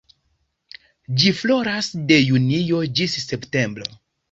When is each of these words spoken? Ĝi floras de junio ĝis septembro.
Ĝi 1.23 1.33
floras 1.41 1.91
de 2.13 2.19
junio 2.23 2.83
ĝis 3.03 3.21
septembro. 3.29 3.89